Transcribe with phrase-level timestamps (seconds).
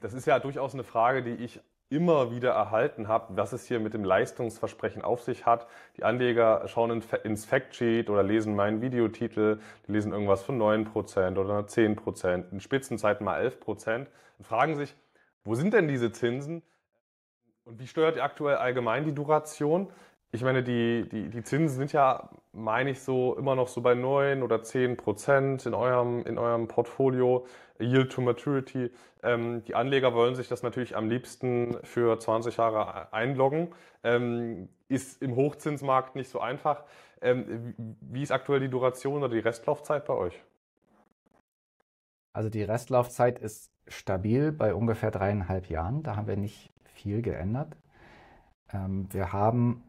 [0.00, 3.78] Das ist ja durchaus eine Frage, die ich immer wieder erhalten habe, was es hier
[3.78, 5.66] mit dem Leistungsversprechen auf sich hat.
[5.96, 11.60] Die Anleger schauen ins Factsheet oder lesen meinen Videotitel, die lesen irgendwas von 9% oder
[11.60, 14.06] 10%, in Spitzenzeiten mal 11%
[14.38, 14.94] und fragen sich,
[15.44, 16.62] wo sind denn diese Zinsen
[17.64, 19.90] und wie steuert aktuell allgemein die Duration?
[20.32, 23.94] Ich meine, die, die, die Zinsen sind ja, meine ich, so immer noch so bei
[23.94, 27.46] 9 oder 10 Prozent in eurem, in eurem Portfolio,
[27.78, 28.90] Yield to Maturity.
[29.22, 33.72] Ähm, die Anleger wollen sich das natürlich am liebsten für 20 Jahre einloggen.
[34.02, 36.84] Ähm, ist im Hochzinsmarkt nicht so einfach.
[37.20, 40.42] Ähm, wie ist aktuell die Duration oder die Restlaufzeit bei euch?
[42.32, 46.02] Also die Restlaufzeit ist stabil bei ungefähr dreieinhalb Jahren.
[46.02, 47.76] Da haben wir nicht viel geändert.
[48.72, 49.84] Ähm, wir haben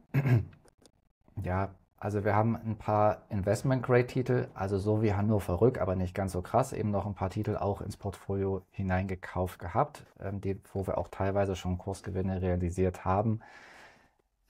[1.44, 6.34] ja, also wir haben ein paar Investment-Grade-Titel, also so wie Hannover Rück, aber nicht ganz
[6.34, 10.86] so krass, eben noch ein paar Titel auch ins Portfolio hineingekauft gehabt, ähm, die, wo
[10.86, 13.40] wir auch teilweise schon Kursgewinne realisiert haben.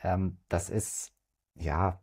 [0.02, 1.14] Ähm, das ist,
[1.56, 2.00] ja,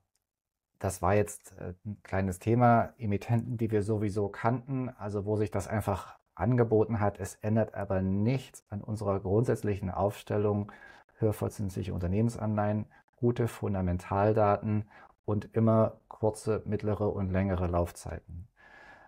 [0.79, 5.51] das war jetzt äh, ein kleines Thema, Emittenten, die wir sowieso kannten, also wo sich
[5.51, 7.21] das einfach angeboten hat.
[7.21, 10.73] Es ändert aber nichts an unserer grundsätzlichen Aufstellung
[11.19, 12.87] höherverzinsliche Unternehmensanleihen
[13.23, 14.85] gute Fundamentaldaten
[15.25, 18.49] und immer kurze, mittlere und längere Laufzeiten.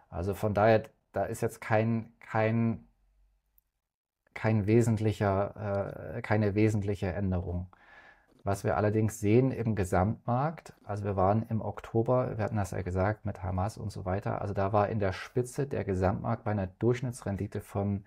[0.09, 2.87] Also von daher, da ist jetzt kein, kein,
[4.35, 7.67] kein wesentlicher, äh, keine wesentliche Änderung.
[8.45, 12.83] Was wir allerdings sehen im Gesamtmarkt, also wir waren im Oktober, wir hatten das ja
[12.83, 16.53] gesagt mit Hamas und so weiter, also da war in der Spitze der Gesamtmarkt bei
[16.53, 18.05] einer Durchschnittsrendite von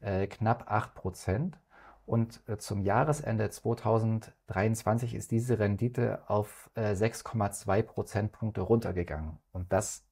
[0.00, 1.60] äh, knapp 8 Prozent.
[2.06, 9.38] Und äh, zum Jahresende 2023 ist diese Rendite auf 6,2 äh, Prozentpunkte runtergegangen.
[9.52, 10.06] Und das,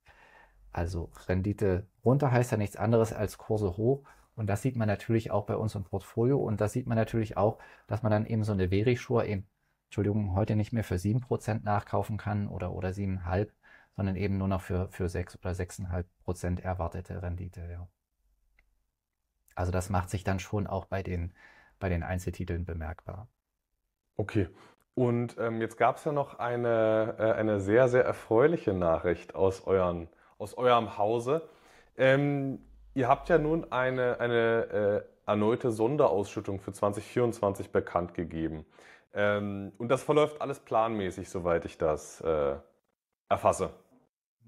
[0.73, 4.03] also Rendite runter heißt ja nichts anderes als Kurse hoch.
[4.35, 6.39] Und das sieht man natürlich auch bei uns im Portfolio.
[6.39, 9.47] Und das sieht man natürlich auch, dass man dann eben so eine Verischur eben,
[9.87, 13.51] Entschuldigung, heute nicht mehr für 7% nachkaufen kann oder, oder 7,5,
[13.95, 17.61] sondern eben nur noch für, für 6 oder 6,5% erwartete Rendite.
[17.71, 17.87] Ja.
[19.55, 21.33] Also das macht sich dann schon auch bei den
[21.85, 23.29] bei den Einzeltiteln bemerkbar.
[24.17, 24.49] Okay.
[24.95, 29.67] Und ähm, jetzt gab es ja noch eine, äh, eine sehr, sehr erfreuliche Nachricht aus,
[29.67, 30.09] euren,
[30.39, 31.47] aus eurem Hause.
[31.99, 32.59] Ähm,
[32.95, 38.65] ihr habt ja nun eine, eine äh, erneute Sonderausschüttung für 2024 bekannt gegeben.
[39.13, 42.55] Ähm, und das verläuft alles planmäßig, soweit ich das äh,
[43.29, 43.75] erfasse.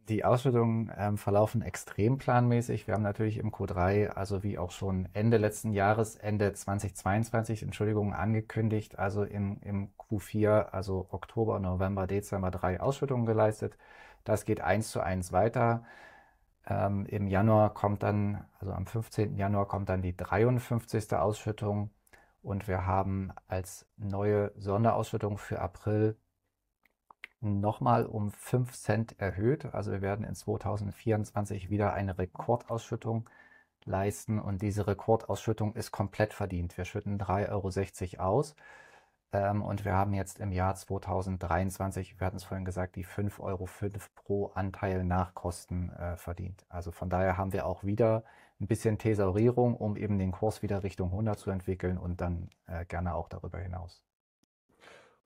[0.09, 2.87] Die Ausschüttungen ähm, verlaufen extrem planmäßig.
[2.87, 8.15] Wir haben natürlich im Q3, also wie auch schon Ende letzten Jahres, Ende 2022, Entschuldigung,
[8.15, 13.77] angekündigt, also im, im Q4, also Oktober, November, Dezember drei Ausschüttungen geleistet.
[14.23, 15.85] Das geht eins zu eins weiter.
[16.67, 19.37] Ähm, Im Januar kommt dann, also am 15.
[19.37, 21.15] Januar kommt dann die 53.
[21.15, 21.91] Ausschüttung
[22.43, 26.17] und wir haben als neue Sonderausschüttung für April
[27.41, 29.67] nochmal um 5 Cent erhöht.
[29.75, 33.29] Also wir werden in 2024 wieder eine Rekordausschüttung
[33.85, 36.77] leisten und diese Rekordausschüttung ist komplett verdient.
[36.77, 38.57] Wir schütten 3,60 Euro aus
[39.33, 43.41] ähm, und wir haben jetzt im Jahr 2023, wir hatten es vorhin gesagt, die 5,05
[43.41, 43.69] Euro
[44.15, 46.65] pro Anteil nach Kosten äh, verdient.
[46.69, 48.25] Also von daher haben wir auch wieder
[48.61, 52.85] ein bisschen Thesaurierung, um eben den Kurs wieder Richtung 100 zu entwickeln und dann äh,
[52.87, 54.06] gerne auch darüber hinaus.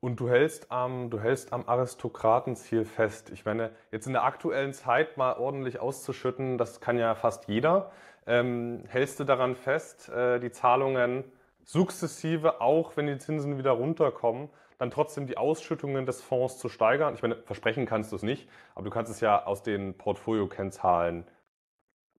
[0.00, 3.30] Und du hältst am, du hältst am Aristokratenziel fest.
[3.30, 7.92] Ich meine, jetzt in der aktuellen Zeit mal ordentlich auszuschütten, das kann ja fast jeder.
[8.26, 11.24] Ähm, hältst du daran fest, äh, die Zahlungen
[11.64, 17.14] sukzessive, auch wenn die Zinsen wieder runterkommen, dann trotzdem die Ausschüttungen des Fonds zu steigern?
[17.14, 21.26] Ich meine, versprechen kannst du es nicht, aber du kannst es ja aus den Portfolio-Kennzahlen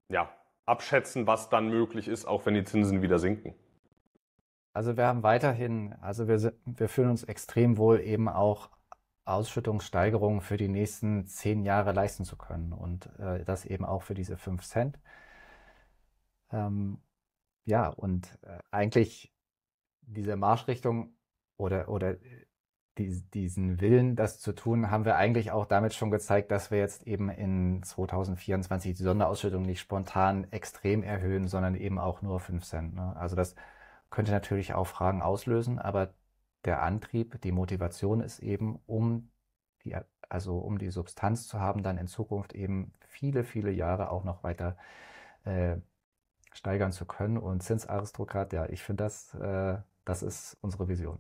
[0.07, 0.29] ja,
[0.67, 3.55] abschätzen, was dann möglich ist, auch wenn die Zinsen wieder sinken.
[4.73, 8.69] Also wir haben weiterhin, also wir, wir fühlen uns extrem wohl, eben auch
[9.25, 14.13] Ausschüttungssteigerungen für die nächsten zehn Jahre leisten zu können und äh, das eben auch für
[14.13, 14.99] diese fünf Cent.
[16.51, 17.01] Ähm,
[17.65, 19.33] ja, und äh, eigentlich
[20.01, 21.15] diese Marschrichtung
[21.57, 22.15] oder, oder
[22.97, 26.79] die, diesen Willen, das zu tun, haben wir eigentlich auch damit schon gezeigt, dass wir
[26.79, 32.65] jetzt eben in 2024 die Sonderausschüttung nicht spontan extrem erhöhen, sondern eben auch nur fünf
[32.65, 32.95] Cent.
[32.95, 33.15] Ne?
[33.15, 33.55] Also das
[34.11, 36.13] könnte natürlich auch Fragen auslösen, aber
[36.65, 39.31] der Antrieb, die Motivation ist eben, um
[39.83, 39.95] die,
[40.29, 44.43] also um die Substanz zu haben, dann in Zukunft eben viele, viele Jahre auch noch
[44.43, 44.77] weiter
[45.45, 45.77] äh,
[46.53, 47.37] steigern zu können.
[47.37, 51.19] Und Zinsaristokrat, ja, ich finde das, äh, das ist unsere Vision.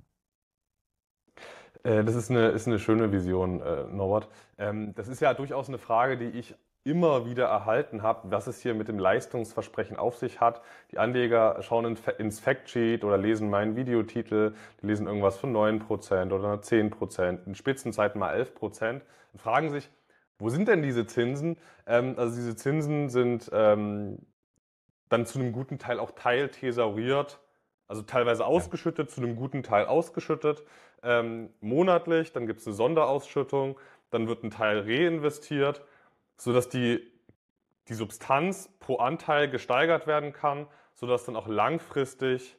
[1.83, 4.29] Äh, das ist eine, ist eine schöne Vision, äh, Norbert.
[4.57, 8.61] Ähm, das ist ja durchaus eine Frage, die ich immer wieder erhalten habe, was es
[8.61, 10.61] hier mit dem Leistungsversprechen auf sich hat.
[10.91, 16.55] Die Anleger schauen ins Factsheet oder lesen meinen Videotitel, die lesen irgendwas von 9% oder
[16.55, 19.01] 10%, in Spitzenzeiten mal 11%
[19.33, 19.89] und fragen sich,
[20.39, 21.57] wo sind denn diese Zinsen?
[21.85, 24.17] Ähm, also diese Zinsen sind ähm,
[25.09, 27.39] dann zu einem guten Teil auch teilthesauriert,
[27.87, 29.13] also teilweise ausgeschüttet, ja.
[29.13, 30.63] zu einem guten Teil ausgeschüttet,
[31.03, 33.77] ähm, monatlich, dann gibt es eine Sonderausschüttung,
[34.09, 35.85] dann wird ein Teil reinvestiert
[36.41, 36.99] sodass die,
[37.87, 40.65] die Substanz pro Anteil gesteigert werden kann,
[40.95, 42.57] sodass dann auch langfristig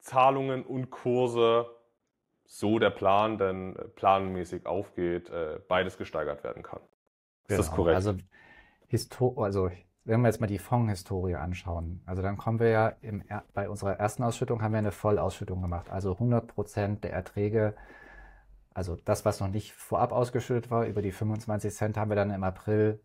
[0.00, 1.66] Zahlungen und Kurse,
[2.44, 6.80] so der Plan denn äh, planmäßig aufgeht, äh, beides gesteigert werden kann.
[6.80, 7.58] Ist genau.
[7.58, 7.96] das korrekt?
[7.96, 8.14] Also,
[8.88, 9.70] Histo also
[10.04, 13.94] wenn wir jetzt mal die Fondshistorie anschauen, also dann kommen wir ja im, bei unserer
[13.94, 15.88] ersten Ausschüttung haben wir eine Vollausschüttung gemacht.
[15.88, 17.74] Also 100 Prozent der Erträge
[18.74, 22.30] also das, was noch nicht vorab ausgeschüttet war, über die 25 Cent haben wir dann
[22.30, 23.00] im April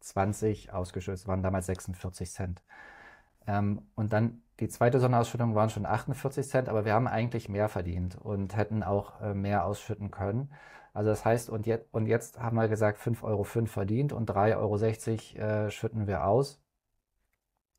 [0.00, 1.26] 20 ausgeschüttet.
[1.26, 2.62] Waren damals 46 Cent.
[3.46, 7.68] Ähm, und dann die zweite Sonderausschüttung waren schon 48 Cent, aber wir haben eigentlich mehr
[7.68, 10.52] verdient und hätten auch äh, mehr ausschütten können.
[10.94, 14.56] Also das heißt, und, jetzt, und jetzt haben wir gesagt, 5,05 Euro verdient und 3,60
[15.36, 16.60] Euro äh, schütten wir aus.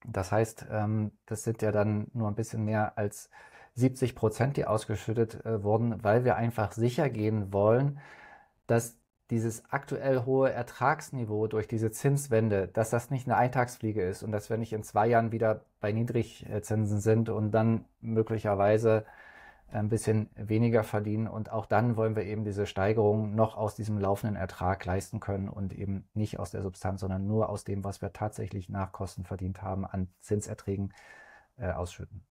[0.06, 3.30] Das heißt, ähm, das sind ja dann nur ein bisschen mehr als
[3.80, 8.00] 70 Prozent, die ausgeschüttet äh, wurden, weil wir einfach sicher gehen wollen,
[8.68, 8.98] dass
[9.30, 14.50] dieses aktuell hohe Ertragsniveau durch diese Zinswende, dass das nicht eine Eintagsfliege ist und dass
[14.50, 19.06] wir nicht in zwei Jahren wieder bei Niedrigzinsen sind und dann möglicherweise
[19.72, 21.28] ein bisschen weniger verdienen.
[21.28, 25.48] Und auch dann wollen wir eben diese Steigerung noch aus diesem laufenden Ertrag leisten können
[25.48, 29.26] und eben nicht aus der Substanz, sondern nur aus dem, was wir tatsächlich nach Kosten
[29.26, 30.94] verdient haben, an Zinserträgen
[31.58, 32.24] äh, ausschütten.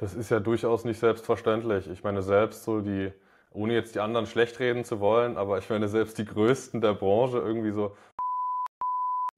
[0.00, 1.86] Das ist ja durchaus nicht selbstverständlich.
[1.90, 3.12] Ich meine, selbst so die,
[3.50, 6.94] ohne jetzt die anderen schlecht reden zu wollen, aber ich meine, selbst die Größten der
[6.94, 7.94] Branche irgendwie so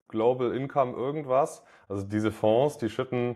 [0.06, 3.35] Global Income irgendwas, also diese Fonds, die schütten,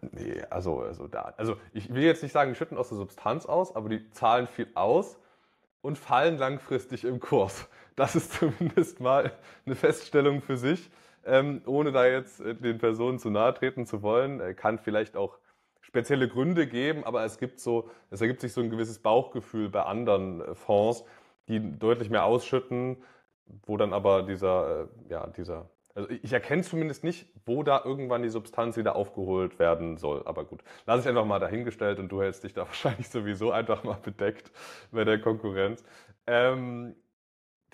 [0.00, 3.44] nee, also, also da, also ich will jetzt nicht sagen, die schütten aus der Substanz
[3.44, 5.18] aus, aber die zahlen viel aus
[5.82, 7.68] und fallen langfristig im Kurs.
[7.94, 9.32] Das ist zumindest mal
[9.66, 10.90] eine Feststellung für sich.
[11.26, 15.14] Ähm, ohne da jetzt äh, den Personen zu nahe treten zu wollen, äh, kann vielleicht
[15.14, 15.36] auch
[15.88, 19.82] spezielle Gründe geben, aber es gibt so, es ergibt sich so ein gewisses Bauchgefühl bei
[19.82, 21.02] anderen äh, Fonds,
[21.48, 22.98] die deutlich mehr ausschütten,
[23.64, 28.22] wo dann aber dieser, äh, ja, dieser, also ich erkenne zumindest nicht, wo da irgendwann
[28.22, 30.22] die Substanz wieder aufgeholt werden soll.
[30.26, 33.82] Aber gut, lass ich einfach mal dahingestellt und du hältst dich da wahrscheinlich sowieso einfach
[33.82, 34.52] mal bedeckt
[34.92, 35.82] bei der Konkurrenz.
[36.26, 36.94] Ähm,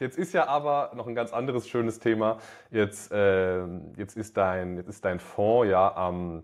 [0.01, 2.39] Jetzt ist ja aber noch ein ganz anderes schönes Thema.
[2.73, 3.65] Jetzt, äh,
[3.97, 6.43] jetzt, ist, dein, jetzt ist dein Fonds ja am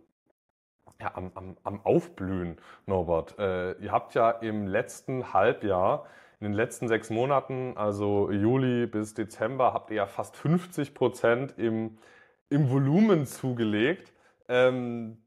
[1.01, 3.39] ja, am, am, am Aufblühen, Norbert.
[3.39, 6.07] Äh, ihr habt ja im letzten Halbjahr,
[6.41, 11.59] in den letzten sechs Monaten, also Juli bis Dezember, habt ihr ja fast 50 Prozent
[11.59, 11.99] im,
[12.49, 14.13] im Volumen zugelegt.
[14.49, 15.23] Ähm,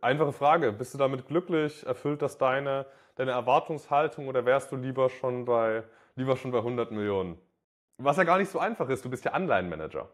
[0.00, 1.86] einfache Frage, bist du damit glücklich?
[1.86, 2.86] Erfüllt das deine,
[3.16, 5.84] deine Erwartungshaltung oder wärst du lieber schon bei,
[6.16, 7.38] lieber schon bei 100 Millionen?
[7.98, 10.08] Was ja gar nicht so einfach ist, du bist ja Anleihenmanager.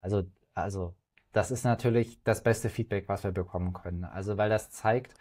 [0.00, 0.24] Also,
[0.54, 0.94] also
[1.34, 4.04] das ist natürlich das beste Feedback, was wir bekommen können.
[4.04, 5.14] Also, weil das zeigt,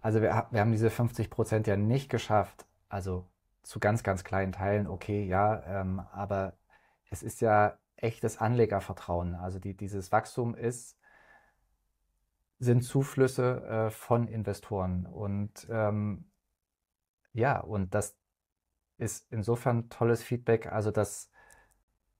[0.00, 3.26] also wir, wir haben diese 50 Prozent ja nicht geschafft, also
[3.62, 6.54] zu ganz, ganz kleinen Teilen, okay, ja, ähm, aber
[7.10, 9.34] es ist ja echtes Anlegervertrauen.
[9.34, 10.98] Also die, dieses Wachstum ist,
[12.58, 15.06] sind Zuflüsse äh, von Investoren.
[15.06, 16.30] Und ähm,
[17.32, 18.16] ja, und das
[18.98, 21.30] ist insofern tolles Feedback, also dass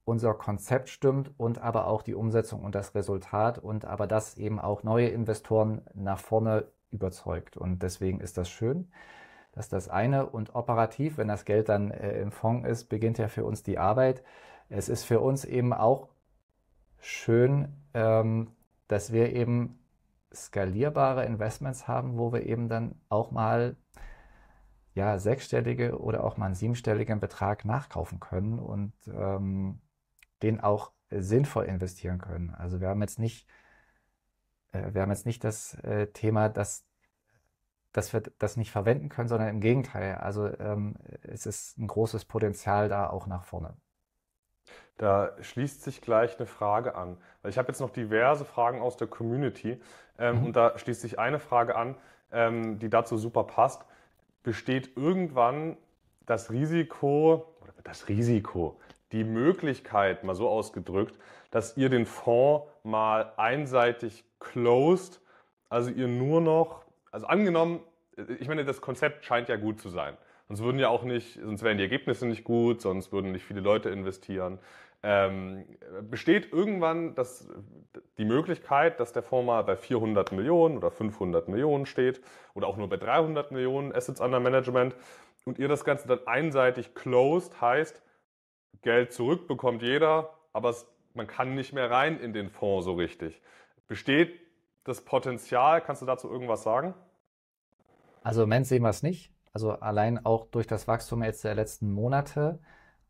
[0.06, 4.60] unser Konzept stimmt und aber auch die Umsetzung und das Resultat und aber das eben
[4.60, 7.56] auch neue Investoren nach vorne überzeugt.
[7.56, 8.88] Und deswegen ist das schön.
[9.52, 10.26] dass das eine.
[10.26, 13.78] Und operativ, wenn das Geld dann äh, im Fonds ist, beginnt ja für uns die
[13.78, 14.22] Arbeit.
[14.68, 16.08] Es ist für uns eben auch
[17.00, 18.52] schön, ähm,
[18.86, 19.78] dass wir eben
[20.32, 23.76] skalierbare Investments haben, wo wir eben dann auch mal
[24.94, 28.58] ja, sechsstellige oder auch mal einen siebenstelligen Betrag nachkaufen können.
[28.58, 29.80] Und ähm,
[30.42, 32.54] den auch sinnvoll investieren können.
[32.54, 33.46] Also wir haben jetzt nicht,
[34.72, 36.84] äh, wir haben jetzt nicht das äh, Thema, dass,
[37.92, 40.16] dass wir das nicht verwenden können, sondern im Gegenteil.
[40.16, 43.76] Also ähm, es ist ein großes Potenzial da auch nach vorne.
[44.98, 47.18] Da schließt sich gleich eine Frage an.
[47.42, 49.80] Weil ich habe jetzt noch diverse Fragen aus der Community
[50.18, 50.46] ähm, mhm.
[50.46, 51.96] und da schließt sich eine Frage an,
[52.32, 53.84] ähm, die dazu super passt.
[54.42, 55.76] Besteht irgendwann
[56.24, 58.80] das Risiko, oder das Risiko,
[59.12, 61.18] die Möglichkeit, mal so ausgedrückt,
[61.50, 65.20] dass ihr den Fonds mal einseitig closed,
[65.68, 67.80] also ihr nur noch, also angenommen,
[68.40, 70.16] ich meine, das Konzept scheint ja gut zu sein.
[70.48, 73.60] Sonst würden ja auch nicht, sonst wären die Ergebnisse nicht gut, sonst würden nicht viele
[73.60, 74.58] Leute investieren.
[75.02, 75.64] Ähm,
[76.02, 77.48] besteht irgendwann das,
[78.18, 82.20] die Möglichkeit, dass der Fonds mal bei 400 Millionen oder 500 Millionen steht
[82.54, 84.96] oder auch nur bei 300 Millionen Assets under Management
[85.44, 88.02] und ihr das Ganze dann einseitig closed, heißt,
[88.82, 92.94] Geld zurück bekommt jeder, aber es, man kann nicht mehr rein in den Fonds so
[92.94, 93.40] richtig.
[93.88, 94.40] Besteht
[94.84, 95.80] das Potenzial?
[95.80, 96.94] Kannst du dazu irgendwas sagen?
[98.22, 99.32] Also im Moment sehen wir es nicht.
[99.52, 102.58] Also allein auch durch das Wachstum jetzt der letzten Monate.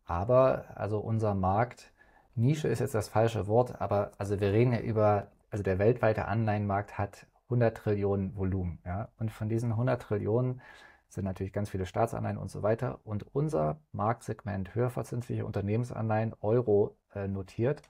[0.05, 1.93] Aber also unser Markt,
[2.35, 6.27] Nische ist jetzt das falsche Wort, aber also wir reden ja über, also der weltweite
[6.27, 8.79] Anleihenmarkt hat 100 Trillionen Volumen.
[8.85, 9.09] Ja?
[9.19, 10.61] Und von diesen 100 Trillionen
[11.09, 13.01] sind natürlich ganz viele Staatsanleihen und so weiter.
[13.05, 17.83] Und unser Marktsegment höherverzinsliche Unternehmensanleihen Euro äh, notiert.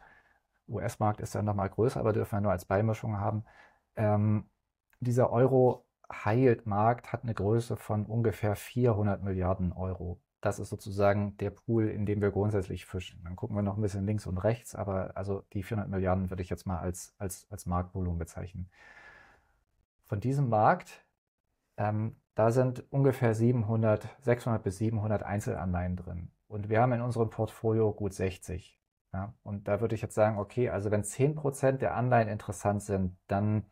[0.68, 3.44] US-Markt ist dann nochmal größer, aber dürfen wir nur als Beimischung haben.
[3.96, 4.48] Ähm,
[5.00, 10.20] dieser Euro-High-Yield-Markt hat eine Größe von ungefähr 400 Milliarden Euro.
[10.40, 13.22] Das ist sozusagen der Pool, in dem wir grundsätzlich fischen.
[13.24, 16.42] Dann gucken wir noch ein bisschen links und rechts, aber also die 400 Milliarden würde
[16.42, 18.70] ich jetzt mal als, als, als Marktvolumen bezeichnen.
[20.04, 21.04] Von diesem Markt
[21.76, 26.30] ähm, da sind ungefähr 700, 600 bis 700 Einzelanleihen drin.
[26.48, 28.78] Und wir haben in unserem Portfolio gut 60.
[29.12, 29.32] Ja?
[29.42, 33.64] Und da würde ich jetzt sagen, okay, also wenn 10% der Anleihen interessant sind, dann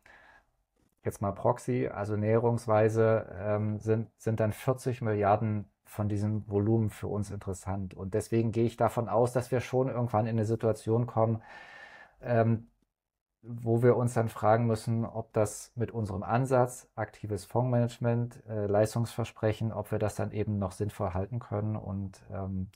[1.03, 7.07] jetzt mal Proxy, also näherungsweise ähm, sind, sind dann 40 Milliarden von diesem Volumen für
[7.07, 7.93] uns interessant.
[7.93, 11.43] Und deswegen gehe ich davon aus, dass wir schon irgendwann in eine Situation kommen,
[12.21, 12.67] ähm,
[13.47, 19.71] wo wir uns dann fragen müssen, ob das mit unserem Ansatz, aktives Fondsmanagement, äh, Leistungsversprechen,
[19.71, 21.75] ob wir das dann eben noch sinnvoll halten können.
[21.75, 22.69] Und ähm,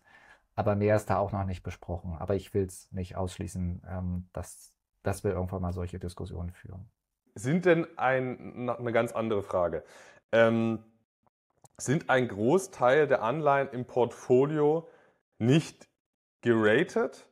[0.55, 2.17] aber mehr ist da auch noch nicht besprochen.
[2.19, 4.73] Aber ich will es nicht ausschließen, ähm, dass,
[5.03, 6.89] dass wir irgendwann mal solche Diskussionen führen.
[7.33, 9.85] Sind denn ein, eine ganz andere Frage?
[10.33, 10.83] Ähm,
[11.77, 14.89] sind ein Großteil der Anleihen im Portfolio
[15.37, 15.87] nicht
[16.41, 17.28] geratet?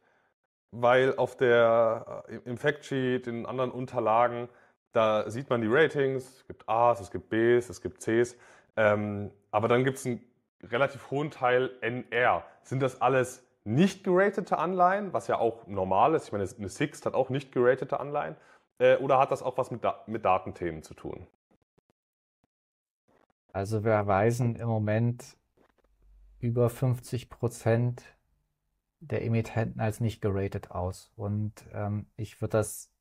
[0.71, 4.49] Weil auf der, äh, im Factsheet, in anderen Unterlagen,
[4.91, 8.35] da sieht man die Ratings, es gibt A's, es gibt B's, es gibt C's,
[8.75, 10.21] ähm, aber dann gibt es einen
[10.63, 12.43] relativ hohen Teil NR.
[12.63, 16.25] Sind das alles nicht geratete Anleihen, was ja auch normal ist?
[16.25, 18.35] Ich meine, eine Sixt hat auch nicht geratete Anleihen.
[18.79, 21.27] Äh, oder hat das auch was mit, da mit Datenthemen zu tun?
[23.53, 25.35] Also wir weisen im Moment
[26.39, 28.03] über 50 Prozent
[28.99, 31.11] der Emittenten als nicht geratet aus.
[31.15, 32.91] Und ähm, ich würde das,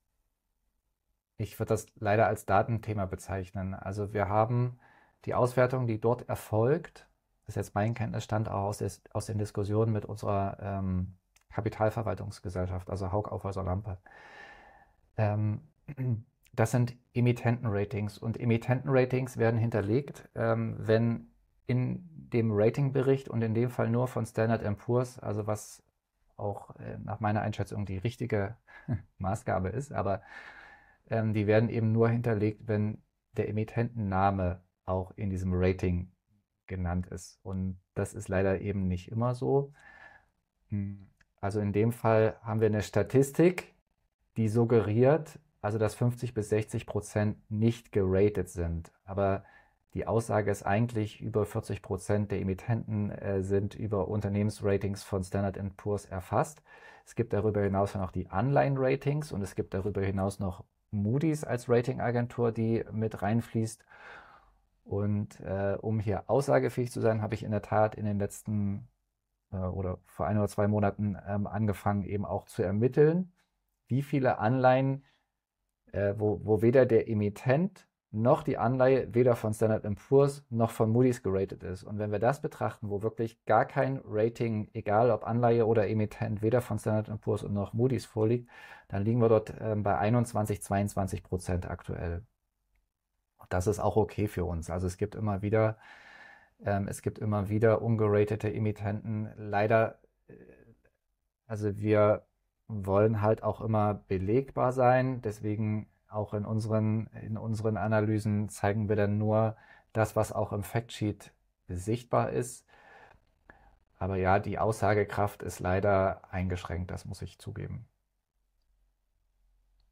[1.38, 3.74] ich würde das leider als Datenthema bezeichnen.
[3.74, 4.78] Also wir haben
[5.24, 7.08] die Auswertung, die dort erfolgt,
[7.46, 11.14] das ist jetzt mein Kenntnisstand auch aus, des, aus den Diskussionen mit unserer ähm,
[11.50, 13.98] Kapitalverwaltungsgesellschaft, also Haug Aufhäuser Lampe.
[15.16, 15.60] Ähm,
[16.52, 21.28] das sind Emittentenratings und Emittentenratings werden hinterlegt, ähm, wenn
[21.66, 25.82] in dem Ratingbericht und in dem Fall nur von Standard Poor's, also was
[26.36, 28.56] auch äh, nach meiner Einschätzung die richtige
[29.18, 30.22] Maßgabe ist, aber
[31.08, 33.02] ähm, die werden eben nur hinterlegt, wenn
[33.36, 36.10] der Emittentenname auch in diesem Rating
[36.66, 37.38] genannt ist.
[37.42, 39.72] Und das ist leider eben nicht immer so.
[40.68, 41.08] Hm,
[41.40, 43.74] also in dem Fall haben wir eine Statistik,
[44.36, 48.92] die suggeriert, also dass 50 bis 60 Prozent nicht geratet sind.
[49.04, 49.44] Aber
[49.94, 55.58] die Aussage ist eigentlich, über 40 Prozent der Emittenten äh, sind über Unternehmensratings von Standard
[55.76, 56.62] Poor's erfasst.
[57.06, 61.68] Es gibt darüber hinaus noch die Anleihen-Ratings und es gibt darüber hinaus noch Moody's als
[61.68, 63.84] Ratingagentur, die mit reinfließt.
[64.84, 68.88] Und äh, um hier aussagefähig zu sein, habe ich in der Tat in den letzten
[69.52, 73.32] äh, oder vor ein oder zwei Monaten ähm, angefangen, eben auch zu ermitteln,
[73.88, 75.04] wie viele Anleihen,
[75.92, 80.90] äh, wo, wo weder der Emittent noch die Anleihe weder von Standard Poor's noch von
[80.90, 81.84] Moody's geratet ist.
[81.84, 86.42] Und wenn wir das betrachten, wo wirklich gar kein Rating, egal ob Anleihe oder Emittent,
[86.42, 88.48] weder von Standard Poor's noch Moody's vorliegt,
[88.88, 92.22] dann liegen wir dort äh, bei 21, 22 Prozent aktuell.
[93.48, 94.70] Das ist auch okay für uns.
[94.70, 95.78] Also es gibt immer wieder,
[96.64, 99.30] ähm, es gibt immer wieder ungeratete Emittenten.
[99.36, 100.34] Leider, äh,
[101.46, 102.26] also wir
[102.68, 105.22] wollen halt auch immer belegbar sein.
[105.22, 109.56] Deswegen auch in unseren, in unseren Analysen zeigen wir dann nur
[109.92, 111.32] das, was auch im Factsheet
[111.68, 112.66] sichtbar ist.
[113.98, 117.86] Aber ja, die Aussagekraft ist leider eingeschränkt, das muss ich zugeben.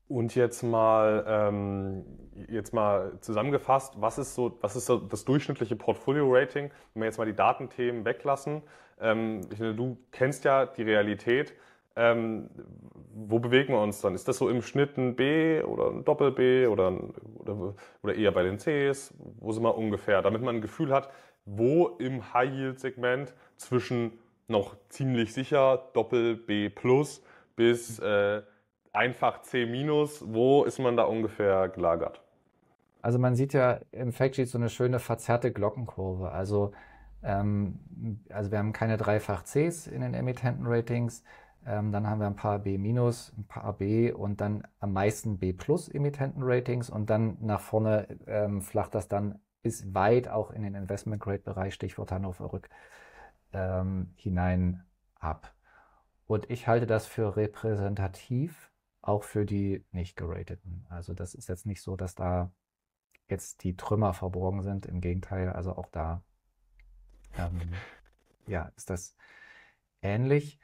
[0.06, 2.04] Und jetzt mal, ähm,
[2.48, 7.16] jetzt mal zusammengefasst, was ist so, was ist so das durchschnittliche Portfolio-Rating, wenn wir jetzt
[7.16, 8.62] mal die Datenthemen weglassen?
[9.00, 11.54] Ähm, ich, du kennst ja die Realität.
[11.96, 12.50] Ähm,
[13.14, 14.14] wo bewegen wir uns dann?
[14.14, 16.92] Ist das so im Schnitt ein B oder ein Doppel-B oder,
[17.38, 19.14] oder, oder eher bei den Cs?
[19.38, 20.22] Wo sind wir ungefähr?
[20.22, 21.10] Damit man ein Gefühl hat,
[21.44, 24.12] wo im High-Yield-Segment zwischen
[24.48, 27.22] noch ziemlich sicher Doppel B plus
[27.56, 28.42] bis äh,
[28.92, 32.22] einfach C minus, wo ist man da ungefähr gelagert?
[33.02, 36.30] Also man sieht ja im Factsheet so eine schöne verzerrte Glockenkurve.
[36.30, 36.72] Also,
[37.22, 37.78] ähm,
[38.30, 41.22] also wir haben keine dreifach Cs in den Emittenten-Ratings.
[41.66, 46.90] Ähm, dann haben wir ein paar B-, ein paar B und dann am meisten B-Plus-Emittenten-Ratings
[46.90, 52.12] und dann nach vorne ähm, flacht das dann bis weit auch in den Investment-Grade-Bereich, Stichwort
[52.12, 52.68] Hannover Rück,
[53.52, 54.84] ähm, hinein
[55.18, 55.54] ab.
[56.26, 60.86] Und ich halte das für repräsentativ, auch für die nicht gerateten.
[60.90, 62.50] Also das ist jetzt nicht so, dass da
[63.28, 64.86] jetzt die Trümmer verborgen sind.
[64.86, 66.22] Im Gegenteil, also auch da
[67.38, 67.60] ähm,
[68.46, 69.16] ja, ist das
[70.02, 70.58] ähnlich.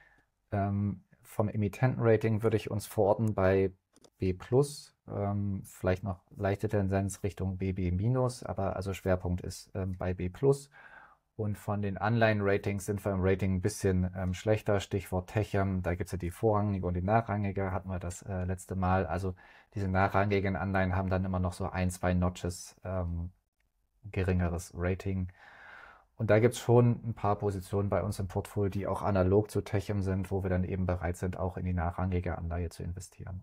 [0.53, 3.73] Ähm, vom Emittentenrating würde ich uns verorten bei
[4.19, 4.37] B+,
[5.09, 10.31] ähm, vielleicht noch leichte Tendenz Richtung BB-, aber also Schwerpunkt ist ähm, bei B+.
[11.37, 14.79] Und von den Anleihen-Ratings sind wir im Rating ein bisschen ähm, schlechter.
[14.79, 18.45] Stichwort Techem, da gibt es ja die vorrangige und die nachrangige, hatten wir das äh,
[18.45, 19.07] letzte Mal.
[19.07, 19.35] Also
[19.75, 23.31] diese nachrangigen Anleihen haben dann immer noch so ein, zwei Notches ähm,
[24.05, 25.33] geringeres Rating.
[26.21, 29.51] Und da gibt es schon ein paar Positionen bei uns im Portfolio, die auch analog
[29.51, 32.83] zu Techem sind, wo wir dann eben bereit sind, auch in die nachrangige Anleihe zu
[32.83, 33.43] investieren.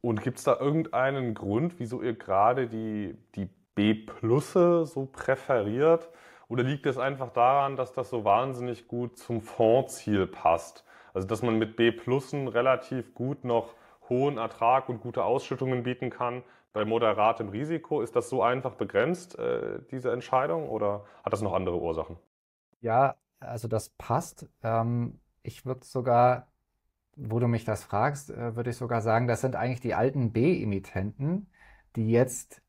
[0.00, 6.08] Und gibt es da irgendeinen Grund, wieso ihr gerade die, die B-Plusse so präferiert?
[6.46, 10.84] Oder liegt es einfach daran, dass das so wahnsinnig gut zum Fondsziel passt?
[11.12, 13.74] Also dass man mit B-Plussen relativ gut noch
[14.08, 16.44] hohen Ertrag und gute Ausschüttungen bieten kann,
[16.76, 18.02] bei moderatem Risiko.
[18.02, 22.18] Ist das so einfach begrenzt, äh, diese Entscheidung, oder hat das noch andere Ursachen?
[22.82, 24.46] Ja, also das passt.
[24.62, 26.48] Ähm, ich würde sogar,
[27.16, 30.32] wo du mich das fragst, äh, würde ich sogar sagen, das sind eigentlich die alten
[30.34, 31.46] B-Emittenten,
[31.96, 32.60] die jetzt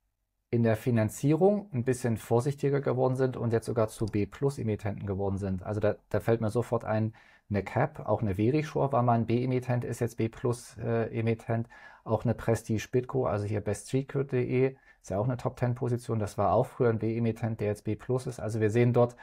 [0.52, 5.64] in der Finanzierung ein bisschen vorsichtiger geworden sind und jetzt sogar zu B-Plus-Emittenten geworden sind.
[5.64, 7.14] Also da, da fällt mir sofort ein,
[7.50, 11.68] eine CAP, auch eine Verisure war mal ein B-Emittent, ist jetzt B-Plus-Emittent,
[12.04, 16.66] auch eine Prestige Bitco, also hier beststreetcode.de, ist ja auch eine Top-10-Position, das war auch
[16.66, 18.39] früher ein B-Emittent, der jetzt B-Plus ist.
[18.39, 19.15] Also wir sehen dort,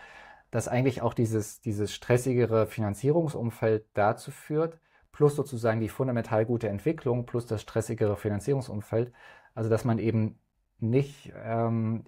[0.50, 4.78] dass eigentlich auch dieses, dieses stressigere Finanzierungsumfeld dazu führt,
[5.12, 9.12] plus sozusagen die fundamental gute Entwicklung, plus das stressigere Finanzierungsumfeld,
[9.54, 10.38] also dass man eben
[10.80, 12.04] nicht ähm,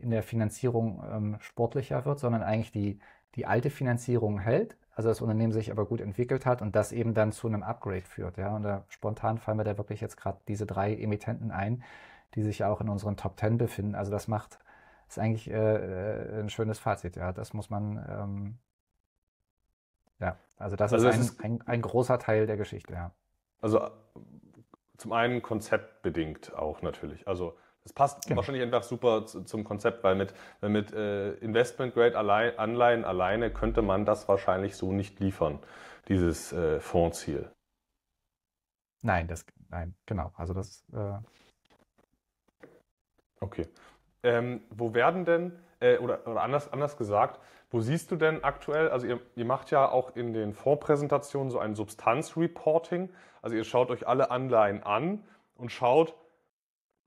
[0.00, 2.98] in der Finanzierung ähm, sportlicher wird, sondern eigentlich die,
[3.34, 7.12] die alte Finanzierung hält, also das Unternehmen sich aber gut entwickelt hat und das eben
[7.12, 8.38] dann zu einem Upgrade führt.
[8.38, 8.56] Ja?
[8.56, 11.84] Und da spontan fallen mir da wirklich jetzt gerade diese drei Emittenten ein,
[12.34, 13.94] die sich ja auch in unseren Top Ten befinden.
[13.94, 14.58] Also das macht,
[15.06, 17.16] ist eigentlich äh, ein schönes Fazit.
[17.16, 18.58] Ja, das muss man, ähm,
[20.18, 22.94] ja, also das also ist, ein, ist ein, ein, großer Teil der Geschichte.
[22.94, 23.10] Ja.
[23.60, 23.90] Also
[24.96, 27.28] zum einen konzeptbedingt auch natürlich.
[27.28, 27.54] Also
[27.86, 28.38] das passt genau.
[28.38, 33.80] wahrscheinlich einfach super zum Konzept, weil mit, mit äh, Investment Grade allein, Anleihen alleine könnte
[33.80, 35.60] man das wahrscheinlich so nicht liefern,
[36.08, 37.48] dieses äh, Fondsziel.
[39.02, 40.32] Nein, das, nein, genau.
[40.34, 40.84] Also das.
[40.92, 41.18] Äh
[43.38, 43.68] okay.
[44.24, 47.38] Ähm, wo werden denn, äh, oder, oder anders, anders gesagt,
[47.70, 51.60] wo siehst du denn aktuell, also ihr, ihr macht ja auch in den Fondspräsentationen so
[51.60, 53.10] ein Substanzreporting,
[53.42, 55.22] also ihr schaut euch alle Anleihen an
[55.54, 56.16] und schaut,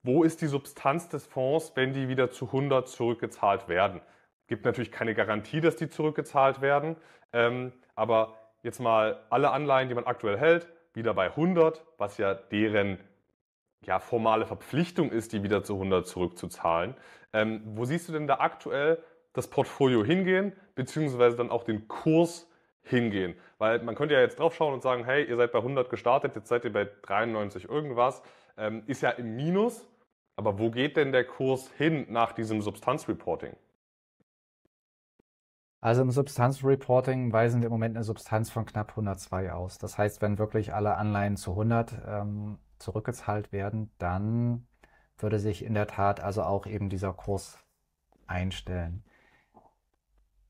[0.03, 4.01] wo ist die Substanz des Fonds, wenn die wieder zu 100 zurückgezahlt werden?
[4.47, 6.95] Gibt natürlich keine Garantie, dass die zurückgezahlt werden,
[7.33, 12.33] ähm, aber jetzt mal alle Anleihen, die man aktuell hält, wieder bei 100, was ja
[12.33, 12.99] deren
[13.81, 16.95] ja, formale Verpflichtung ist, die wieder zu 100 zurückzuzahlen.
[17.31, 22.49] Ähm, wo siehst du denn da aktuell das Portfolio hingehen, beziehungsweise dann auch den Kurs
[22.81, 23.35] hingehen?
[23.57, 26.35] Weil man könnte ja jetzt drauf schauen und sagen, hey, ihr seid bei 100 gestartet,
[26.35, 28.23] jetzt seid ihr bei 93 irgendwas
[28.59, 29.88] ähm, ist ja im Minus.
[30.39, 33.58] Aber wo geht denn der Kurs hin nach diesem Substanzreporting?
[35.82, 39.80] Also im Substanzreporting weisen wir im Moment eine Substanz von knapp 102 aus.
[39.80, 44.65] Das heißt, wenn wirklich alle Anleihen zu 100 ähm, zurückgezahlt werden, dann
[45.17, 47.62] würde sich in der Tat also auch eben dieser Kurs
[48.25, 49.04] einstellen.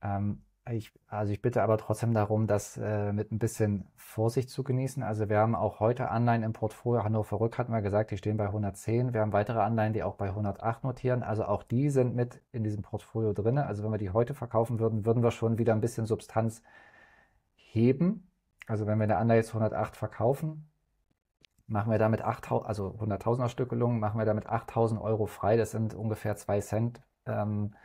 [0.03, 4.63] Ähm, ich, also ich bitte aber trotzdem darum, das äh, mit ein bisschen Vorsicht zu
[4.63, 5.03] genießen.
[5.03, 7.03] Also wir haben auch heute Anleihen im Portfolio.
[7.03, 9.13] Hannover Rück hatten wir gesagt, die stehen bei 110.
[9.13, 11.23] Wir haben weitere Anleihen, die auch bei 108 notieren.
[11.23, 13.57] Also auch die sind mit in diesem Portfolio drin.
[13.57, 16.61] Also wenn wir die heute verkaufen würden, würden wir schon wieder ein bisschen Substanz
[17.55, 18.29] heben.
[18.67, 20.69] Also wenn wir eine Anleihe zu 108 verkaufen,
[21.67, 25.57] machen wir damit 8.000, also 100.000er Stückelungen, machen wir damit 8.000 Euro frei.
[25.57, 27.01] Das sind ungefähr 2 Cent.
[27.25, 27.75] Ähm,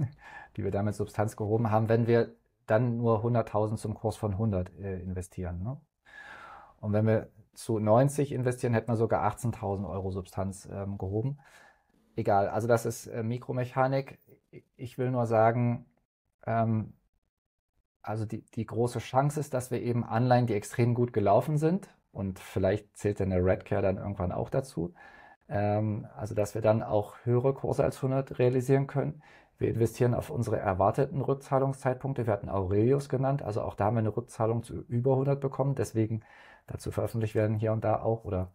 [0.56, 2.34] die wir damit Substanz gehoben haben, wenn wir
[2.66, 5.62] dann nur 100.000 zum Kurs von 100 äh, investieren.
[5.62, 5.80] Ne?
[6.80, 11.38] Und wenn wir zu 90 investieren, hätten wir sogar 18.000 Euro Substanz ähm, gehoben.
[12.16, 14.18] Egal, also das ist äh, Mikromechanik.
[14.76, 15.86] ich will nur sagen,
[16.46, 16.94] ähm,
[18.02, 21.90] also die, die große Chance ist, dass wir eben Anleihen, die extrem gut gelaufen sind,
[22.12, 24.94] und vielleicht zählt dann der Redcare dann irgendwann auch dazu,
[25.48, 29.22] ähm, also dass wir dann auch höhere Kurse als 100 realisieren können.
[29.60, 32.26] Wir investieren auf unsere erwarteten Rückzahlungszeitpunkte.
[32.26, 35.74] Wir hatten Aurelius genannt, also auch da haben wir eine Rückzahlung zu über 100 bekommen.
[35.74, 36.22] Deswegen
[36.66, 38.52] dazu veröffentlicht werden hier und da auch oder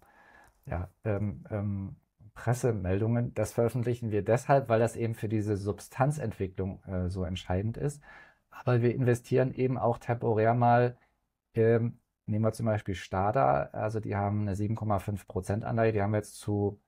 [0.65, 1.95] ja, ähm, ähm,
[2.33, 3.35] Pressemeldungen.
[3.35, 8.01] Das veröffentlichen wir deshalb, weil das eben für diese Substanzentwicklung äh, so entscheidend ist.
[8.49, 10.97] Aber wir investieren eben auch temporär mal,
[11.53, 16.17] ähm, nehmen wir zum Beispiel Stada, also die haben eine 7,5% Anleihe, die haben wir
[16.17, 16.81] jetzt zu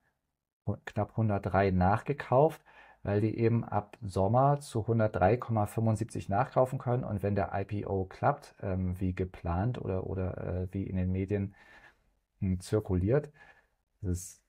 [0.86, 2.64] knapp 103 nachgekauft,
[3.08, 7.06] weil die eben ab Sommer zu 103,75 nachkaufen können.
[7.06, 11.56] Und wenn der IPO klappt, ähm, wie geplant oder, oder äh, wie in den Medien
[12.42, 13.32] äh, zirkuliert,
[14.02, 14.44] das ist,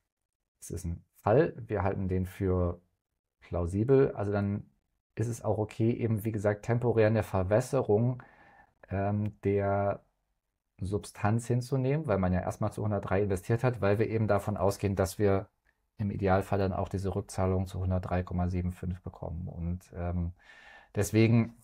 [0.60, 1.54] das ist ein Fall.
[1.68, 2.80] Wir halten den für
[3.40, 4.12] plausibel.
[4.16, 4.68] Also dann
[5.14, 8.22] ist es auch okay, eben wie gesagt, temporär eine Verwässerung
[8.90, 10.04] ähm, der
[10.80, 14.96] Substanz hinzunehmen, weil man ja erstmal zu 103 investiert hat, weil wir eben davon ausgehen,
[14.96, 15.48] dass wir
[15.98, 19.48] im Idealfall dann auch diese Rückzahlung zu 103,75 bekommen.
[19.48, 20.32] Und ähm,
[20.94, 21.56] deswegen,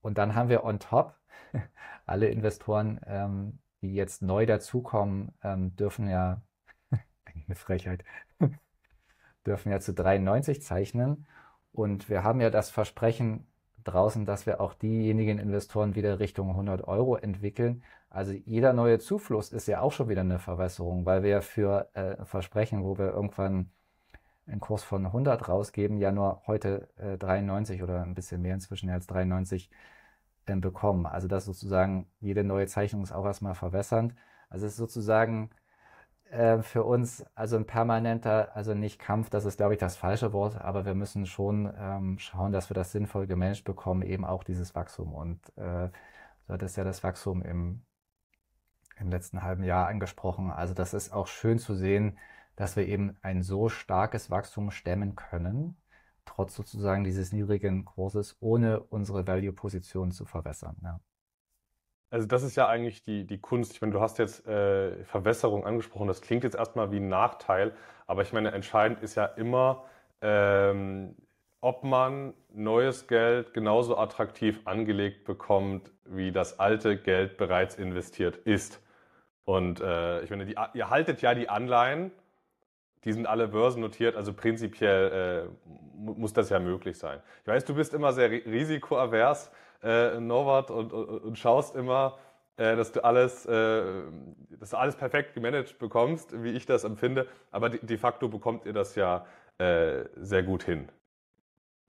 [0.00, 1.14] und dann haben wir on top
[2.06, 6.42] alle Investoren, ähm, die jetzt neu dazukommen, ähm, dürfen ja,
[7.24, 8.04] eigentlich eine Frechheit,
[9.46, 11.26] dürfen ja zu 93 zeichnen.
[11.72, 13.46] Und wir haben ja das Versprechen
[13.84, 17.82] draußen, dass wir auch diejenigen Investoren wieder Richtung 100 Euro entwickeln.
[18.10, 21.88] Also jeder neue Zufluss ist ja auch schon wieder eine Verwässerung, weil wir ja für
[21.94, 23.70] äh, Versprechen, wo wir irgendwann
[24.46, 28.90] einen Kurs von 100 rausgeben, ja nur heute äh, 93 oder ein bisschen mehr inzwischen
[28.90, 31.06] als 93 äh, bekommen.
[31.06, 34.14] Also das sozusagen, jede neue Zeichnung ist auch erstmal verwässernd.
[34.50, 35.50] Also es ist sozusagen
[36.30, 40.32] äh, für uns also ein permanenter, also nicht Kampf, das ist glaube ich das falsche
[40.32, 44.44] Wort, aber wir müssen schon ähm, schauen, dass wir das sinnvoll gemanagt bekommen, eben auch
[44.44, 45.14] dieses Wachstum.
[45.14, 45.90] Und äh,
[46.46, 47.82] du hattest ja das Wachstum im,
[48.98, 50.50] im letzten halben Jahr angesprochen.
[50.50, 52.18] Also das ist auch schön zu sehen,
[52.56, 55.76] dass wir eben ein so starkes Wachstum stemmen können,
[56.24, 60.76] trotz sozusagen dieses niedrigen Kurses, ohne unsere Value-Position zu verwässern.
[60.82, 61.00] Ja.
[62.10, 63.72] Also das ist ja eigentlich die, die Kunst.
[63.72, 66.08] Ich meine, du hast jetzt äh, Verwässerung angesprochen.
[66.08, 67.72] Das klingt jetzt erstmal wie ein Nachteil,
[68.06, 69.84] aber ich meine, entscheidend ist ja immer,
[70.20, 71.16] ähm,
[71.62, 78.82] ob man neues Geld genauso attraktiv angelegt bekommt, wie das alte Geld bereits investiert ist.
[79.44, 82.12] Und äh, ich meine, die, ihr haltet ja die Anleihen
[83.04, 87.20] die sind alle börsennotiert, also prinzipiell äh, muss das ja möglich sein.
[87.42, 89.50] Ich weiß, du bist immer sehr risikoavers,
[89.82, 92.18] äh, Norbert, und, und, und, schaust immer,
[92.56, 93.82] äh, dass du alles, äh,
[94.58, 97.26] dass du alles perfekt gemanagt bekommst, wie ich das empfinde.
[97.50, 99.26] Aber de, de facto bekommt ihr das ja
[99.58, 100.88] äh, sehr gut hin.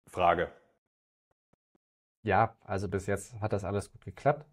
[0.09, 0.51] Frage.
[2.23, 4.45] Ja, also bis jetzt hat das alles gut geklappt.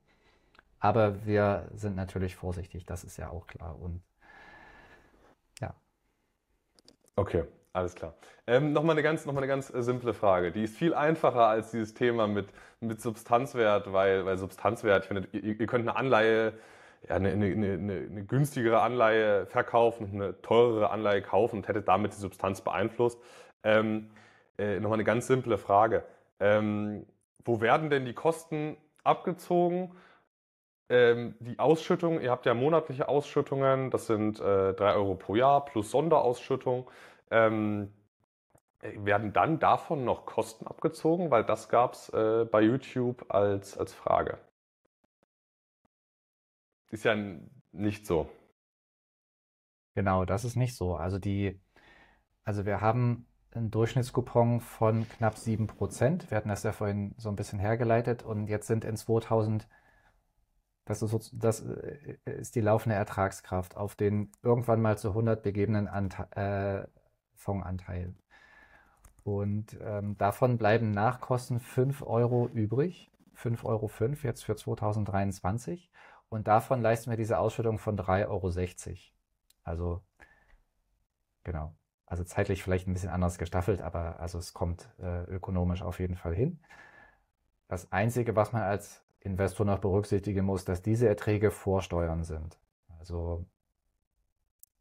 [0.79, 3.79] Aber wir sind natürlich vorsichtig, das ist ja auch klar.
[3.79, 4.03] Und
[7.15, 8.15] Okay, alles klar.
[8.47, 10.51] Ähm, Nochmal eine ganz, noch eine ganz äh, simple Frage.
[10.51, 12.47] Die ist viel einfacher als dieses Thema mit,
[12.79, 16.53] mit Substanzwert, weil, weil Substanzwert, ich finde, ihr, ihr könnt eine Anleihe,
[17.07, 22.13] ja, eine, eine, eine, eine günstigere Anleihe verkaufen, eine teurere Anleihe kaufen und hättet damit
[22.13, 23.19] die Substanz beeinflusst.
[23.63, 24.09] Ähm,
[24.57, 26.03] äh, Nochmal eine ganz simple Frage.
[26.39, 27.05] Ähm,
[27.45, 29.91] wo werden denn die Kosten abgezogen?
[30.89, 35.65] Ähm, die Ausschüttung, ihr habt ja monatliche Ausschüttungen, das sind äh, 3 Euro pro Jahr
[35.65, 36.89] plus Sonderausschüttung.
[37.31, 37.93] Ähm,
[38.81, 41.31] werden dann davon noch Kosten abgezogen?
[41.31, 44.37] Weil das gab es äh, bei YouTube als, als Frage.
[46.91, 47.15] Ist ja
[47.71, 48.29] nicht so.
[49.95, 50.95] Genau, das ist nicht so.
[50.95, 51.59] Also die,
[52.43, 56.29] also wir haben einen Durchschnittskupon von knapp 7%.
[56.29, 59.67] Wir hatten das ja vorhin so ein bisschen hergeleitet und jetzt sind in 2000
[60.85, 65.87] das ist, das äh, ist die laufende Ertragskraft auf den irgendwann mal zu 100 begebenen
[65.87, 66.87] Ante äh,
[67.35, 68.15] Fondsanteil.
[69.23, 73.09] Und ähm, davon bleiben Nachkosten 5 Euro übrig.
[73.35, 73.89] 5,05 Euro
[74.23, 75.91] jetzt für 2023.
[76.29, 78.97] Und davon leisten wir diese Ausschüttung von 3,60 Euro.
[79.63, 80.03] Also,
[81.43, 81.75] genau.
[82.05, 86.15] Also zeitlich vielleicht ein bisschen anders gestaffelt, aber also es kommt äh, ökonomisch auf jeden
[86.15, 86.59] Fall hin.
[87.69, 92.59] Das Einzige, was man als Investor noch berücksichtigen muss, dass diese Erträge vor Steuern sind.
[92.99, 93.45] Also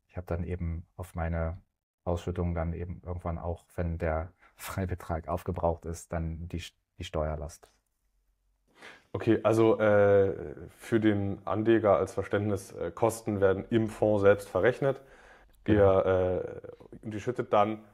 [0.08, 1.62] ich habe dann eben auf meine
[2.04, 6.62] Ausschüttung dann eben irgendwann auch, wenn der Freibetrag aufgebraucht ist, dann die,
[6.98, 7.68] die Steuerlast.
[9.12, 15.00] Okay, also äh, für den Anleger als Verständnis, äh, Kosten werden im Fonds selbst verrechnet.
[15.64, 16.00] Genau.
[16.00, 16.62] Ihr,
[17.02, 17.84] äh, die schüttet dann,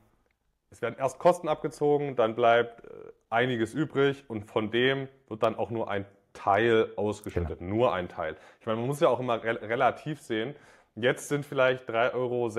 [0.71, 2.91] es werden erst Kosten abgezogen, dann bleibt äh,
[3.31, 6.07] einiges übrig und von dem wird dann auch nur ein
[6.39, 7.75] Teil ausgeschüttet, genau.
[7.75, 8.37] nur ein Teil.
[8.61, 10.55] Ich meine, man muss ja auch immer re relativ sehen.
[10.95, 12.51] Jetzt sind vielleicht 3,60 Euro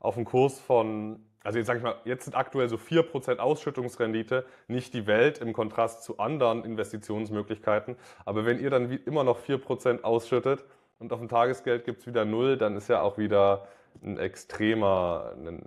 [0.00, 4.46] auf dem Kurs von, also jetzt sage ich mal, jetzt sind aktuell so 4% Ausschüttungsrendite,
[4.68, 7.96] nicht die Welt im Kontrast zu anderen Investitionsmöglichkeiten.
[8.24, 10.64] Aber wenn ihr dann immer noch 4% ausschüttet
[10.98, 13.66] und auf dem Tagesgeld gibt es wieder null, dann ist ja auch wieder
[14.02, 15.62] ein extremer, ein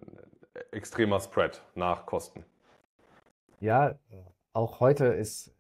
[0.72, 2.46] extremer Spread nach Kosten.
[3.60, 3.96] Ja,
[4.54, 5.54] auch heute ist,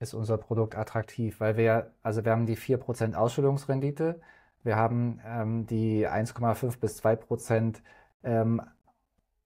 [0.00, 4.20] ist unser Produkt attraktiv, weil wir, also wir haben die 4% Ausschüttungsrendite,
[4.62, 7.76] wir haben ähm, die 1,5 bis 2%
[8.22, 8.62] ähm,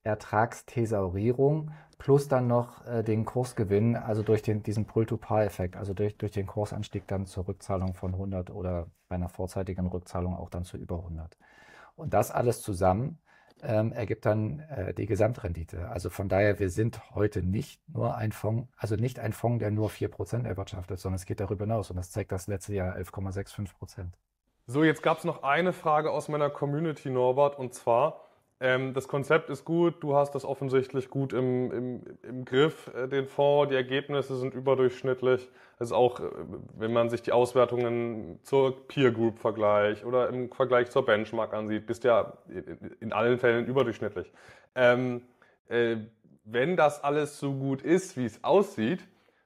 [0.03, 6.33] Ertragsthesaurierung plus dann noch äh, den Kursgewinn, also durch den, diesen Pull-to-Par-Effekt, also durch, durch
[6.33, 10.77] den Kursanstieg dann zur Rückzahlung von 100 oder bei einer vorzeitigen Rückzahlung auch dann zu
[10.77, 11.37] über 100.
[11.95, 13.19] Und das alles zusammen
[13.61, 15.89] ähm, ergibt dann äh, die Gesamtrendite.
[15.89, 19.71] Also von daher, wir sind heute nicht nur ein Fonds, also nicht ein Fonds, der
[19.71, 21.89] nur 4% erwirtschaftet, sondern es geht darüber hinaus.
[21.89, 24.07] Und das zeigt das letzte Jahr 11,65%.
[24.65, 28.21] So, jetzt gab es noch eine Frage aus meiner Community, Norbert, und zwar,
[28.63, 33.09] ähm, das Konzept ist gut, du hast das offensichtlich gut im, im, im Griff, äh,
[33.09, 35.49] den Fonds, die Ergebnisse sind überdurchschnittlich.
[35.79, 36.29] Also auch, äh,
[36.77, 41.85] wenn man sich die Auswertungen zur Peer Group vergleicht oder im Vergleich zur Benchmark ansieht,
[41.85, 44.31] bist ja in, in allen Fällen überdurchschnittlich.
[44.75, 45.23] Ähm,
[45.67, 45.97] äh,
[46.45, 49.05] wenn das alles so gut ist, wie es aussieht,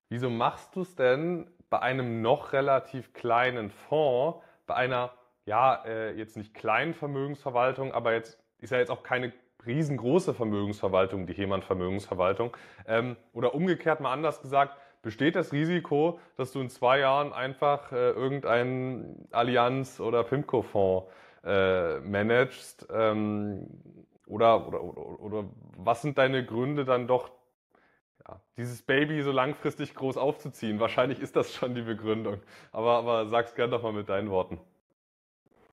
[0.10, 5.12] wieso machst du es denn bei einem noch relativ kleinen Fonds, bei einer,
[5.46, 9.34] ja, äh, jetzt nicht kleinen Vermögensverwaltung, aber jetzt ist ja jetzt auch keine
[9.66, 12.56] riesengroße Vermögensverwaltung, die Hemann Vermögensverwaltung.
[12.88, 17.92] Ähm, oder umgekehrt mal anders gesagt, besteht das Risiko, dass du in zwei Jahren einfach
[17.92, 21.08] äh, irgendeinen Allianz- oder PIMCO-Fonds
[21.44, 22.88] äh, managst?
[22.92, 23.68] Ähm,
[24.26, 25.44] oder, oder, oder, oder
[25.78, 27.32] was sind deine Gründe dann doch,
[28.28, 30.80] ja, dieses Baby so langfristig groß aufzuziehen?
[30.80, 32.42] Wahrscheinlich ist das schon die Begründung.
[32.72, 34.60] Aber, aber sag's gern doch mal mit deinen Worten.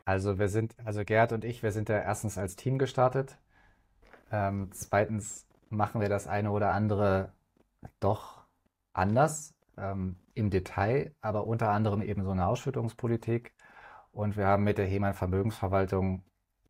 [0.05, 3.39] Also wir sind, also Gerd und ich, wir sind ja erstens als Team gestartet.
[4.33, 7.33] Ähm, zweitens machen wir das eine oder andere
[8.01, 8.45] doch
[8.93, 13.55] anders ähm, im Detail, aber unter anderem eben so eine Ausschüttungspolitik.
[14.13, 16.25] Und wir haben mit der Hemann Vermögensverwaltung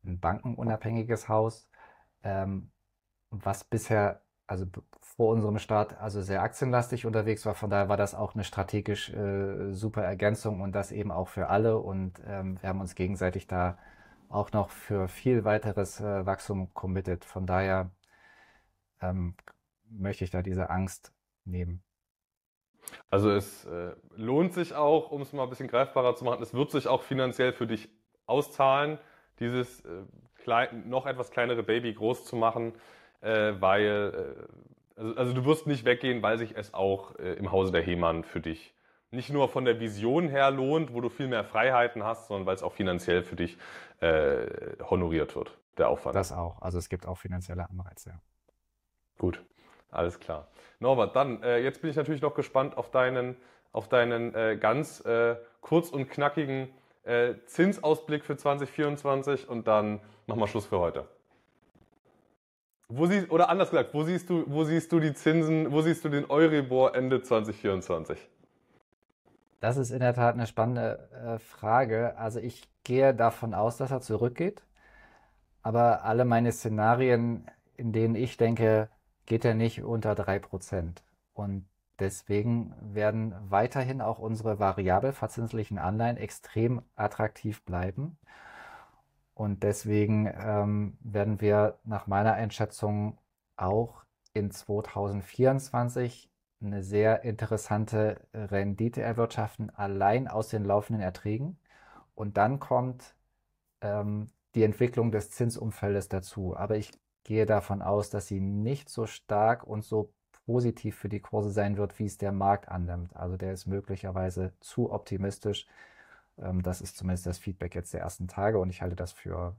[0.05, 1.69] ein bankenunabhängiges Haus,
[2.23, 2.71] ähm,
[3.31, 4.65] was bisher also
[4.99, 7.55] vor unserem Start also sehr aktienlastig unterwegs war.
[7.55, 11.47] Von daher war das auch eine strategisch äh, super Ergänzung und das eben auch für
[11.47, 11.77] alle.
[11.77, 13.77] Und ähm, wir haben uns gegenseitig da
[14.29, 17.25] auch noch für viel weiteres äh, Wachstum committed.
[17.25, 17.91] Von daher
[19.01, 19.35] ähm,
[19.89, 21.13] möchte ich da diese Angst
[21.45, 21.81] nehmen.
[23.09, 26.53] Also es äh, lohnt sich auch, um es mal ein bisschen greifbarer zu machen, es
[26.53, 27.89] wird sich auch finanziell für dich
[28.27, 28.99] auszahlen,
[29.39, 30.03] dieses äh,
[30.35, 32.73] klein, noch etwas kleinere Baby groß zu machen
[33.25, 34.47] äh, weil,
[34.97, 37.81] äh, also, also, du wirst nicht weggehen, weil sich es auch äh, im Hause der
[37.81, 38.73] Hemann für dich
[39.11, 42.55] nicht nur von der Vision her lohnt, wo du viel mehr Freiheiten hast, sondern weil
[42.55, 43.57] es auch finanziell für dich
[44.01, 44.45] äh,
[44.89, 46.15] honoriert wird, der Aufwand.
[46.15, 46.61] Das auch.
[46.61, 48.09] Also es gibt auch finanzielle Anreize.
[48.09, 48.19] Ja.
[49.17, 49.41] Gut,
[49.89, 50.47] alles klar.
[50.79, 53.37] Norbert, dann, äh, jetzt bin ich natürlich noch gespannt auf deinen,
[53.71, 55.03] auf deinen äh, ganz
[55.61, 56.69] kurz und knackigen
[57.45, 61.07] Zinsausblick für 2024 und dann machen wir Schluss für heute.
[62.87, 66.05] Wo siehst, oder anders gesagt, wo siehst du, wo siehst du die Zinsen, wo siehst
[66.05, 68.29] du den Euribor Ende 2024?
[69.59, 72.15] Das ist in der Tat eine spannende äh, Frage.
[72.17, 74.61] Also ich gehe davon aus, dass er zurückgeht.
[75.63, 78.89] Aber alle meine Szenarien, in denen ich denke,
[79.25, 81.01] geht er nicht unter 3%.
[81.33, 81.65] Und
[81.97, 88.19] deswegen werden weiterhin auch unsere variabel verzinslichen Anleihen extrem attraktiv bleiben.
[89.35, 93.19] Und deswegen ähm, werden wir nach meiner Einschätzung
[93.57, 101.59] auch in 2024 eine sehr interessante Rendite erwirtschaften, allein aus den laufenden Erträgen.
[102.15, 103.15] Und dann kommt
[103.81, 106.55] ähm, die Entwicklung des Zinsumfeldes dazu.
[106.57, 106.91] Aber ich
[107.23, 110.13] gehe davon aus, dass sie nicht so stark und so
[110.45, 113.15] positiv für die Kurse sein wird, wie es der Markt annimmt.
[113.15, 115.67] Also der ist möglicherweise zu optimistisch.
[116.37, 119.55] Ähm, das ist zumindest das Feedback jetzt der ersten Tage und ich halte das für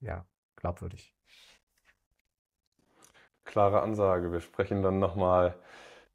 [0.00, 0.24] ja,
[0.56, 1.14] glaubwürdig.
[3.44, 4.32] Klare Ansage.
[4.32, 5.54] Wir sprechen dann nochmal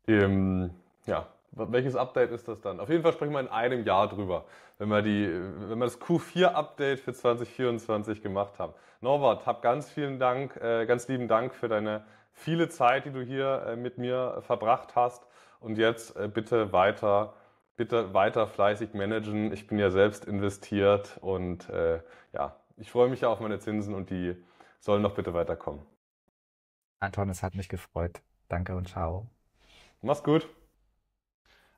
[0.06, 0.72] im,
[1.06, 2.80] ja, welches Update ist das dann?
[2.80, 4.46] Auf jeden Fall sprechen wir in einem Jahr drüber,
[4.78, 8.74] wenn wir, die, wenn wir das Q4-Update für 2024 gemacht haben.
[9.02, 13.22] Norbert, hab ganz vielen Dank, äh, ganz lieben Dank für deine viele Zeit, die du
[13.22, 15.28] hier äh, mit mir verbracht hast.
[15.60, 17.34] Und jetzt äh, bitte weiter
[17.82, 19.52] bitte weiter fleißig managen.
[19.52, 22.00] Ich bin ja selbst investiert und äh,
[22.32, 24.36] ja, ich freue mich ja auf meine Zinsen und die
[24.80, 25.82] sollen noch bitte weiterkommen.
[27.00, 28.22] Anton, es hat mich gefreut.
[28.50, 29.26] Danke und ciao.
[30.04, 30.48] Mach's gut.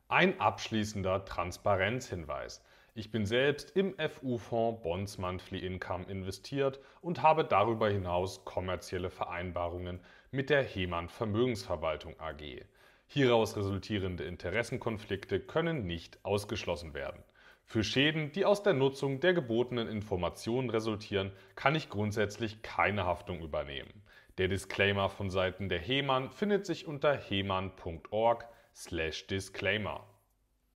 [0.09, 2.61] Ein abschließender Transparenzhinweis.
[2.95, 10.01] Ich bin selbst im FU-Fonds Bonds Monthly Income investiert und habe darüber hinaus kommerzielle Vereinbarungen
[10.31, 12.65] mit der Hemann Vermögensverwaltung AG.
[13.13, 17.23] Hieraus resultierende Interessenkonflikte können nicht ausgeschlossen werden.
[17.63, 23.41] Für Schäden, die aus der Nutzung der gebotenen Informationen resultieren, kann ich grundsätzlich keine Haftung
[23.41, 24.01] übernehmen.
[24.39, 30.07] Der Disclaimer von Seiten der Hemann findet sich unter hemann.org/disclaimer.